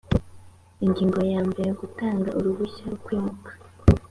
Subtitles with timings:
[0.85, 3.49] ingingo ya mbere gutanga uruhushya rwo kwimuka